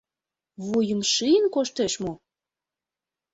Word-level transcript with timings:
—Вуйым 0.65 1.01
шийын 1.13 1.45
коштеш 1.55 1.93
мо? 2.03 2.13